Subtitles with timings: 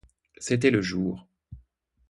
[0.39, 1.27] C'était le jour.